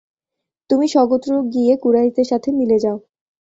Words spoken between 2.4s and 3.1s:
মিলে যাও।